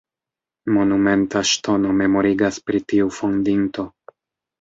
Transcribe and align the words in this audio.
Monumenta 0.77 1.43
ŝtono 1.49 1.91
memorigas 1.99 2.57
pri 2.71 2.81
tiu 2.93 3.11
fondinto. 3.19 3.87